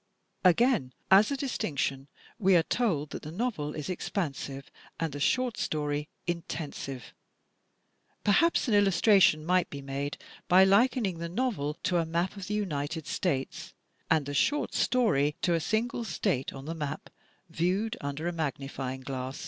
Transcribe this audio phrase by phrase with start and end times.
[0.43, 2.07] Again, as a distinction,
[2.39, 4.63] we are told that the novel is ex pansive
[4.99, 7.13] and the short story intensive.
[8.23, 10.17] Perhaps an illustra tion might be made
[10.47, 13.75] by likening the novel to a map of the United States,
[14.09, 17.11] and the short story to a single state on the map
[17.49, 19.39] viewed under a magnifying glass.